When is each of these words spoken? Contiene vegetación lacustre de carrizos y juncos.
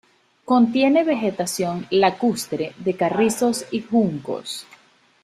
Contiene 0.45 1.03
vegetación 1.03 1.85
lacustre 1.91 2.73
de 2.79 2.95
carrizos 2.95 3.65
y 3.69 3.81
juncos. 3.81 4.65